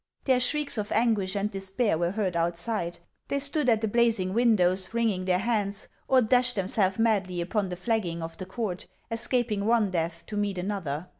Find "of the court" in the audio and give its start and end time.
8.23-8.87